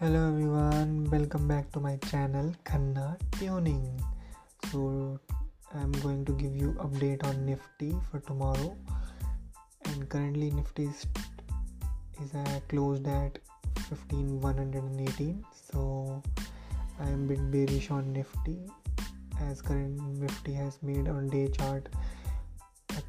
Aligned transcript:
Hello 0.00 0.26
everyone, 0.26 1.08
welcome 1.08 1.46
back 1.46 1.70
to 1.70 1.78
my 1.78 1.96
channel 2.10 2.52
Khanna 2.64 3.16
Tuning. 3.30 4.02
So 4.72 5.20
I'm 5.72 5.92
going 5.92 6.24
to 6.24 6.32
give 6.32 6.56
you 6.56 6.72
update 6.80 7.24
on 7.24 7.46
Nifty 7.46 7.94
for 8.10 8.18
tomorrow. 8.18 8.76
And 9.84 10.08
currently 10.08 10.50
Nifty 10.50 10.86
is, 10.86 11.06
is 12.20 12.34
uh, 12.34 12.58
closed 12.68 13.06
at 13.06 13.38
15118. 13.88 15.44
So 15.70 16.20
I 16.98 17.08
am 17.08 17.28
bit 17.28 17.52
bearish 17.52 17.92
on 17.92 18.12
Nifty 18.12 18.58
as 19.42 19.62
current 19.62 20.02
Nifty 20.18 20.54
has 20.54 20.76
made 20.82 21.06
on 21.06 21.28
day 21.28 21.46
chart 21.46 21.88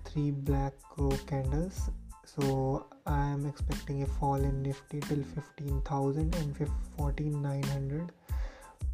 three 0.06 0.30
black 0.30 0.74
crow 0.92 1.18
candles 1.26 1.90
so 2.26 2.86
i 3.06 3.26
am 3.28 3.46
expecting 3.46 4.04
a 4.04 4.06
fall 4.06 4.36
in 4.36 4.62
nifty 4.64 5.00
till 5.00 5.24
15000 5.24 6.36
and 6.36 6.58
14900 6.58 8.12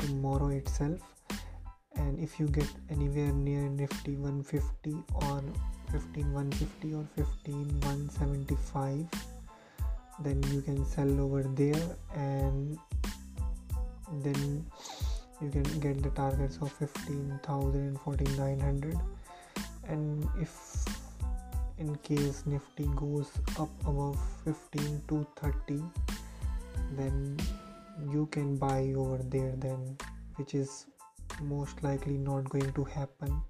tomorrow 0.01 0.49
itself. 0.49 0.99
And 1.95 2.19
if 2.19 2.39
you 2.39 2.47
get 2.47 2.67
anywhere 2.89 3.31
near 3.31 3.69
nifty 3.69 4.15
150 4.15 4.95
or 5.13 5.43
15150 5.91 6.93
or 6.93 7.05
15175 7.15 9.07
then 10.23 10.41
you 10.51 10.61
can 10.61 10.85
sell 10.85 11.19
over 11.19 11.43
there 11.43 11.97
and 12.15 12.77
then 14.23 14.65
you 15.41 15.49
can 15.49 15.63
get 15.79 16.01
the 16.03 16.09
targets 16.11 16.57
of 16.61 16.71
15000 16.71 17.75
and 17.75 17.99
14900 17.99 18.99
and 19.87 20.27
if 20.39 20.85
in 21.81 21.95
case 22.07 22.43
nifty 22.45 22.87
goes 22.95 23.29
up 23.59 23.69
above 23.91 24.19
15 24.45 25.01
to 25.09 25.25
30 25.41 25.81
then 26.97 27.37
you 28.13 28.25
can 28.35 28.55
buy 28.57 28.93
over 29.03 29.19
there 29.35 29.53
then 29.65 29.97
which 30.35 30.53
is 30.53 30.85
most 31.41 31.83
likely 31.83 32.17
not 32.17 32.49
going 32.49 32.71
to 32.73 32.83
happen 32.83 33.41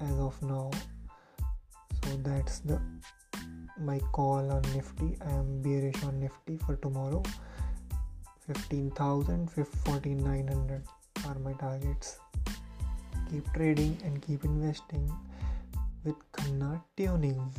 as 0.00 0.18
of 0.18 0.40
now. 0.42 0.70
So 2.04 2.16
that's 2.22 2.58
the 2.60 2.80
my 3.80 3.98
call 4.12 4.50
on 4.50 4.62
nifty. 4.74 5.16
I 5.26 5.30
am 5.30 5.62
bearish 5.62 6.02
on 6.04 6.20
nifty 6.20 6.58
for 6.58 6.76
tomorrow. 6.76 7.22
15000 8.46 9.50
14900 9.50 10.82
are 11.26 11.38
my 11.38 11.52
targets. 11.54 12.18
Keep 13.30 13.52
trading 13.54 13.96
and 14.04 14.20
keep 14.20 14.44
investing 14.44 15.10
with 16.04 16.16
Khanna 16.32 16.82
Tuning. 16.96 17.52